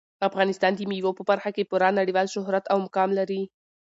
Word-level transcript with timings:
افغانستان 0.27 0.71
د 0.75 0.81
مېوو 0.89 1.17
په 1.19 1.23
برخه 1.29 1.49
کې 1.55 1.67
پوره 1.69 1.89
نړیوال 1.99 2.27
شهرت 2.35 2.65
او 2.73 2.77
مقام 2.85 3.09
لري. 3.19 3.41